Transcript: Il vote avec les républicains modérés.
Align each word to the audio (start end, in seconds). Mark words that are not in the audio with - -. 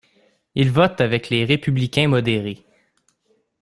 Il 0.55 0.71
vote 0.71 0.99
avec 0.99 1.29
les 1.29 1.45
républicains 1.45 2.07
modérés. 2.07 2.65